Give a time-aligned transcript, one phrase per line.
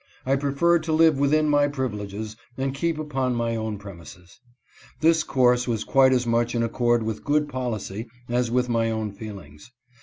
[0.25, 4.39] I preferred to live within my privileges and keep upon my own premises.
[4.99, 9.11] This course was quite as much in accord with good policy as with my own
[9.11, 9.69] feel ings.